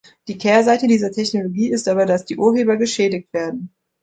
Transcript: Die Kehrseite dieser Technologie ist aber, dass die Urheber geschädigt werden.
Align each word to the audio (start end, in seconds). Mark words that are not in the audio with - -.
Die 0.27 0.39
Kehrseite 0.39 0.87
dieser 0.87 1.11
Technologie 1.11 1.69
ist 1.69 1.87
aber, 1.87 2.07
dass 2.07 2.25
die 2.25 2.37
Urheber 2.39 2.75
geschädigt 2.75 3.31
werden. 3.33 3.71